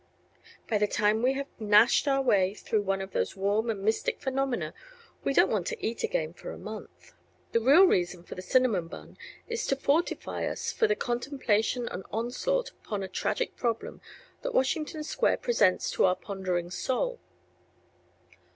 By 0.67 0.79
the 0.79 0.87
time 0.87 1.21
we 1.21 1.33
have 1.33 1.45
gnashed 1.59 2.07
our 2.07 2.23
way 2.23 2.55
through 2.55 2.81
one 2.81 3.01
of 3.01 3.11
those 3.11 3.35
warm 3.35 3.69
and 3.69 3.83
mystic 3.83 4.19
phenomena 4.19 4.73
we 5.23 5.31
don't 5.31 5.51
want 5.51 5.67
to 5.67 5.77
eat 5.85 6.03
again 6.03 6.33
for 6.33 6.49
a 6.49 6.57
month. 6.57 7.13
The 7.51 7.59
real 7.59 7.85
reason 7.85 8.23
for 8.23 8.33
the 8.33 8.41
cinnamon 8.41 8.87
bun 8.87 9.15
is 9.47 9.67
to 9.67 9.75
fortify 9.75 10.47
us 10.47 10.71
for 10.71 10.87
the 10.87 10.95
contemplation 10.95 11.87
and 11.87 12.03
onslaught 12.11 12.71
upon 12.71 13.03
a 13.03 13.07
tragic 13.07 13.55
problem 13.55 14.01
that 14.41 14.55
Washington 14.55 15.03
Square 15.03 15.37
presents 15.37 15.91
to 15.91 16.05
our 16.05 16.15
pondering 16.15 16.71
soul. 16.71 17.19